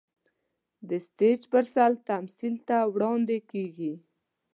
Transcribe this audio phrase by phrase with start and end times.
[0.89, 3.93] د سټېج پر سر تمثيل ته وړاندې کېږي.